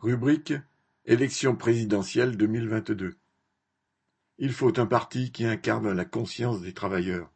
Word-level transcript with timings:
Rubrique 0.00 0.52
Élection 1.06 1.56
présidentielle 1.56 2.36
deux 2.36 2.46
mille 2.46 2.68
vingt-deux. 2.68 3.16
Il 4.38 4.52
faut 4.52 4.78
un 4.78 4.86
parti 4.86 5.32
qui 5.32 5.44
incarne 5.44 5.90
la 5.90 6.04
conscience 6.04 6.60
des 6.60 6.72
travailleurs. 6.72 7.32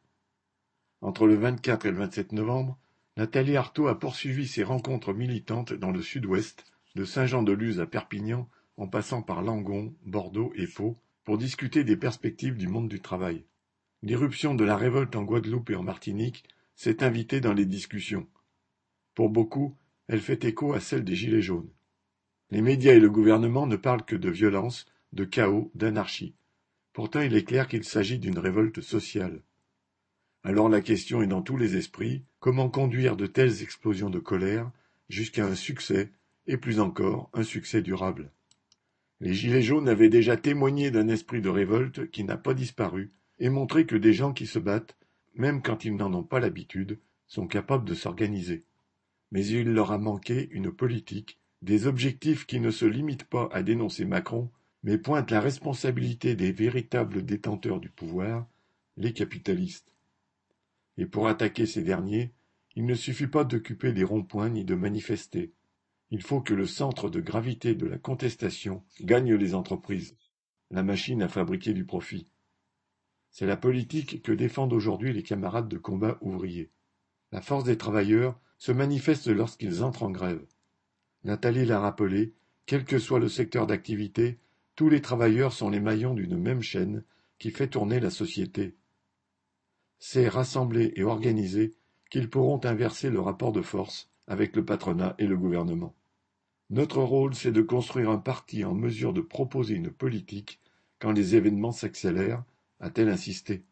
Entre 1.00 1.26
le 1.26 1.34
vingt-quatre 1.34 1.86
et 1.86 1.90
le 1.90 1.96
vingt-sept 1.96 2.30
novembre, 2.30 2.78
Nathalie 3.16 3.56
Arthaud 3.56 3.88
a 3.88 3.98
poursuivi 3.98 4.46
ses 4.46 4.62
rencontres 4.62 5.12
militantes 5.12 5.72
dans 5.72 5.90
le 5.90 6.02
sud-ouest, 6.02 6.64
de 6.94 7.04
Saint-Jean-de-Luz 7.04 7.80
à 7.80 7.86
Perpignan, 7.86 8.48
en 8.76 8.86
passant 8.86 9.22
par 9.22 9.42
Langon, 9.42 9.92
Bordeaux 10.06 10.52
et 10.54 10.68
Pau, 10.68 10.96
pour 11.24 11.38
discuter 11.38 11.82
des 11.82 11.96
perspectives 11.96 12.56
du 12.56 12.68
monde 12.68 12.88
du 12.88 13.00
travail. 13.00 13.44
L'irruption 14.02 14.54
de 14.54 14.62
la 14.62 14.76
révolte 14.76 15.16
en 15.16 15.24
Guadeloupe 15.24 15.70
et 15.70 15.74
en 15.74 15.82
Martinique 15.82 16.44
s'est 16.76 17.02
invitée 17.02 17.40
dans 17.40 17.54
les 17.54 17.66
discussions. 17.66 18.28
Pour 19.16 19.30
beaucoup, 19.30 19.76
elle 20.06 20.20
fait 20.20 20.44
écho 20.44 20.74
à 20.74 20.78
celle 20.78 21.02
des 21.02 21.16
Gilets 21.16 21.42
jaunes. 21.42 21.68
Les 22.52 22.60
médias 22.60 22.92
et 22.92 23.00
le 23.00 23.08
gouvernement 23.08 23.66
ne 23.66 23.76
parlent 23.76 24.04
que 24.04 24.14
de 24.14 24.28
violence, 24.28 24.84
de 25.14 25.24
chaos, 25.24 25.70
d'anarchie. 25.74 26.34
Pourtant 26.92 27.22
il 27.22 27.34
est 27.34 27.44
clair 27.44 27.66
qu'il 27.66 27.82
s'agit 27.82 28.18
d'une 28.18 28.38
révolte 28.38 28.82
sociale. 28.82 29.40
Alors 30.44 30.68
la 30.68 30.82
question 30.82 31.22
est 31.22 31.26
dans 31.26 31.40
tous 31.40 31.56
les 31.56 31.76
esprits, 31.76 32.24
comment 32.40 32.68
conduire 32.68 33.16
de 33.16 33.24
telles 33.26 33.62
explosions 33.62 34.10
de 34.10 34.18
colère 34.18 34.70
jusqu'à 35.08 35.46
un 35.46 35.54
succès, 35.54 36.10
et 36.46 36.58
plus 36.58 36.78
encore, 36.78 37.30
un 37.32 37.42
succès 37.42 37.80
durable. 37.80 38.30
Les 39.20 39.32
Gilets 39.32 39.62
jaunes 39.62 39.88
avaient 39.88 40.10
déjà 40.10 40.36
témoigné 40.36 40.90
d'un 40.90 41.08
esprit 41.08 41.40
de 41.40 41.48
révolte 41.48 42.10
qui 42.10 42.22
n'a 42.22 42.36
pas 42.36 42.52
disparu, 42.52 43.12
et 43.38 43.48
montré 43.48 43.86
que 43.86 43.96
des 43.96 44.12
gens 44.12 44.34
qui 44.34 44.46
se 44.46 44.58
battent, 44.58 44.94
même 45.34 45.62
quand 45.62 45.86
ils 45.86 45.96
n'en 45.96 46.12
ont 46.12 46.22
pas 46.22 46.38
l'habitude, 46.38 46.98
sont 47.28 47.46
capables 47.46 47.88
de 47.88 47.94
s'organiser. 47.94 48.64
Mais 49.30 49.46
il 49.46 49.72
leur 49.72 49.90
a 49.90 49.96
manqué 49.96 50.50
une 50.50 50.70
politique 50.70 51.38
des 51.62 51.86
objectifs 51.86 52.44
qui 52.44 52.58
ne 52.60 52.70
se 52.70 52.84
limitent 52.84 53.24
pas 53.24 53.48
à 53.52 53.62
dénoncer 53.62 54.04
Macron, 54.04 54.50
mais 54.82 54.98
pointent 54.98 55.30
la 55.30 55.40
responsabilité 55.40 56.34
des 56.34 56.50
véritables 56.50 57.24
détenteurs 57.24 57.78
du 57.78 57.88
pouvoir, 57.88 58.46
les 58.96 59.12
capitalistes. 59.12 59.94
Et 60.98 61.06
pour 61.06 61.28
attaquer 61.28 61.66
ces 61.66 61.82
derniers, 61.82 62.32
il 62.74 62.84
ne 62.84 62.94
suffit 62.94 63.28
pas 63.28 63.44
d'occuper 63.44 63.92
des 63.92 64.02
ronds-points 64.02 64.50
ni 64.50 64.64
de 64.64 64.74
manifester. 64.74 65.52
Il 66.10 66.20
faut 66.20 66.40
que 66.40 66.52
le 66.52 66.66
centre 66.66 67.08
de 67.08 67.20
gravité 67.20 67.74
de 67.74 67.86
la 67.86 67.96
contestation 67.96 68.82
gagne 69.00 69.34
les 69.34 69.54
entreprises, 69.54 70.16
la 70.70 70.82
machine 70.82 71.22
à 71.22 71.28
fabriquer 71.28 71.74
du 71.74 71.84
profit. 71.84 72.26
C'est 73.30 73.46
la 73.46 73.56
politique 73.56 74.22
que 74.22 74.32
défendent 74.32 74.72
aujourd'hui 74.72 75.12
les 75.12 75.22
camarades 75.22 75.68
de 75.68 75.78
combat 75.78 76.18
ouvriers. 76.20 76.70
La 77.30 77.40
force 77.40 77.64
des 77.64 77.78
travailleurs 77.78 78.38
se 78.58 78.72
manifeste 78.72 79.28
lorsqu'ils 79.28 79.82
entrent 79.82 80.02
en 80.02 80.10
grève. 80.10 80.44
Nathalie 81.24 81.64
l'a 81.64 81.78
rappelé, 81.78 82.32
quel 82.66 82.84
que 82.84 82.98
soit 82.98 83.20
le 83.20 83.28
secteur 83.28 83.66
d'activité, 83.66 84.38
tous 84.74 84.88
les 84.88 85.00
travailleurs 85.00 85.52
sont 85.52 85.70
les 85.70 85.80
maillons 85.80 86.14
d'une 86.14 86.36
même 86.36 86.62
chaîne 86.62 87.04
qui 87.38 87.50
fait 87.50 87.68
tourner 87.68 88.00
la 88.00 88.10
société. 88.10 88.76
C'est 89.98 90.28
rassemblés 90.28 90.92
et 90.96 91.04
organisés 91.04 91.74
qu'ils 92.10 92.28
pourront 92.28 92.60
inverser 92.64 93.10
le 93.10 93.20
rapport 93.20 93.52
de 93.52 93.62
force 93.62 94.10
avec 94.26 94.56
le 94.56 94.64
patronat 94.64 95.14
et 95.18 95.26
le 95.26 95.36
gouvernement. 95.36 95.94
Notre 96.70 97.02
rôle, 97.02 97.34
c'est 97.34 97.52
de 97.52 97.62
construire 97.62 98.10
un 98.10 98.18
parti 98.18 98.64
en 98.64 98.74
mesure 98.74 99.12
de 99.12 99.20
proposer 99.20 99.74
une 99.74 99.90
politique 99.90 100.60
quand 100.98 101.12
les 101.12 101.34
événements 101.34 101.72
s'accélèrent, 101.72 102.44
a-t-elle 102.80 103.08
insisté. 103.08 103.64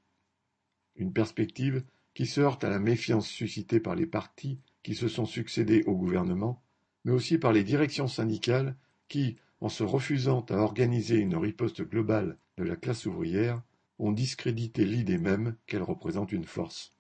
Une 0.97 1.13
perspective 1.13 1.85
qui 2.15 2.27
se 2.27 2.41
heurte 2.41 2.65
à 2.65 2.71
la 2.71 2.79
méfiance 2.79 3.29
suscitée 3.29 3.81
par 3.81 3.95
les 3.95 4.07
partis 4.07 4.59
qui 4.83 4.95
se 4.95 5.09
sont 5.09 5.27
succédés 5.27 5.83
au 5.87 5.95
gouvernement 5.95 6.63
mais 7.05 7.13
aussi 7.13 7.39
par 7.39 7.53
les 7.53 7.65
directions 7.65 8.09
syndicales 8.09 8.77
qui, 9.09 9.37
en 9.61 9.69
se 9.69 9.83
refusant 9.83 10.45
à 10.51 10.57
organiser 10.57 11.17
une 11.17 11.37
riposte 11.37 11.83
globale 11.83 12.39
de 12.57 12.65
la 12.65 12.77
classe 12.77 13.07
ouvrière, 13.07 13.63
ont 13.99 14.13
discrédité 14.13 14.85
l'idée 14.85 15.19
même 15.19 15.57
qu'elle 15.67 15.83
représente 15.83 16.33
une 16.33 16.45
force. 16.45 16.95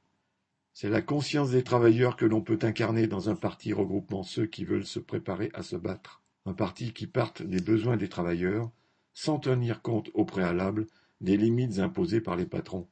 C'est 0.73 0.91
la 0.91 1.03
conscience 1.03 1.51
des 1.51 1.65
travailleurs 1.65 2.17
que 2.17 2.27
l'on 2.27 2.43
peut 2.43 2.59
incarner 2.63 3.07
dans 3.07 3.29
un 3.29 3.35
parti 3.35 3.73
regroupant 3.73 4.23
ceux 4.23 4.47
qui 4.47 4.65
veulent 4.65 4.87
se 4.87 4.99
préparer 4.99 5.51
à 5.55 5.63
se 5.63 5.77
battre, 5.77 6.23
un 6.47 6.55
parti 6.55 6.93
qui 6.93 7.07
parte 7.07 7.43
des 7.43 7.61
besoins 7.61 7.97
des 7.97 8.09
travailleurs, 8.09 8.71
sans 9.13 9.39
tenir 9.39 9.83
compte 9.83 10.11
au 10.15 10.25
préalable 10.25 10.87
des 11.21 11.37
limites 11.37 11.79
imposées 11.81 12.21
par 12.21 12.37
les 12.37 12.47
patrons. 12.47 12.89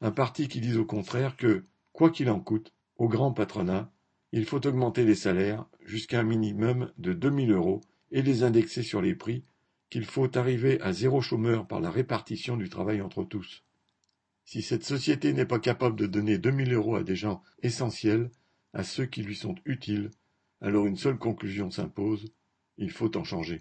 Un 0.00 0.10
parti 0.10 0.48
qui 0.48 0.60
dise 0.60 0.76
au 0.76 0.84
contraire 0.84 1.36
que, 1.36 1.64
quoi 1.92 2.10
qu'il 2.10 2.30
en 2.30 2.40
coûte, 2.40 2.72
au 2.96 3.08
grand 3.08 3.32
patronat, 3.32 3.90
il 4.32 4.46
faut 4.46 4.66
augmenter 4.66 5.04
les 5.04 5.14
salaires 5.14 5.66
jusqu'à 5.84 6.20
un 6.20 6.24
minimum 6.24 6.90
de 6.96 7.12
deux 7.12 7.30
mille 7.30 7.52
euros 7.52 7.82
et 8.10 8.22
les 8.22 8.42
indexer 8.42 8.82
sur 8.82 9.02
les 9.02 9.14
prix, 9.14 9.44
qu'il 9.90 10.06
faut 10.06 10.36
arriver 10.38 10.80
à 10.80 10.94
zéro 10.94 11.20
chômeur 11.20 11.66
par 11.66 11.80
la 11.80 11.90
répartition 11.90 12.56
du 12.56 12.70
travail 12.70 13.02
entre 13.02 13.24
tous. 13.24 13.62
Si 14.46 14.62
cette 14.62 14.84
société 14.84 15.34
n'est 15.34 15.44
pas 15.44 15.58
capable 15.58 15.96
de 15.96 16.06
donner 16.06 16.38
deux 16.38 16.50
mille 16.50 16.72
euros 16.72 16.96
à 16.96 17.02
des 17.02 17.16
gens 17.16 17.42
essentiels, 17.62 18.30
à 18.72 18.84
ceux 18.84 19.04
qui 19.04 19.22
lui 19.22 19.36
sont 19.36 19.54
utiles, 19.66 20.10
alors 20.62 20.86
une 20.86 20.96
seule 20.96 21.18
conclusion 21.18 21.70
s'impose, 21.70 22.32
il 22.78 22.90
faut 22.90 23.14
en 23.18 23.24
changer. 23.24 23.60